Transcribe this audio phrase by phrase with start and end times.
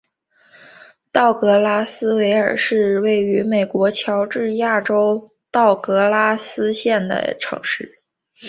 [1.11, 8.01] 道格拉斯维尔是一个位于美国乔治亚州道格拉斯县的城市。